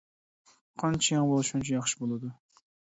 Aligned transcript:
قانچە 0.83 1.13
يېڭى 1.13 1.29
بولسا 1.35 1.49
شۇنچە 1.53 1.77
ياخشى 1.79 2.05
بولىدۇ. 2.05 2.37